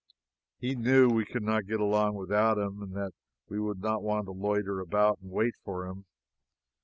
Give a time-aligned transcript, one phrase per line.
[0.57, 3.11] He knew we could not get along without him and that
[3.49, 6.05] we would not want to loiter about and wait for him.